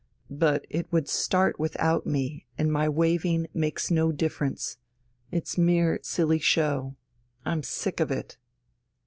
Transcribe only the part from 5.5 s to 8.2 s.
mere silly show. I'm sick of